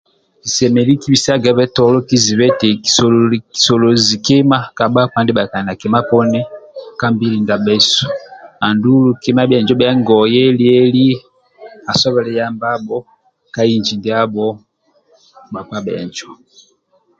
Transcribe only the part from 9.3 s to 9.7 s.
tai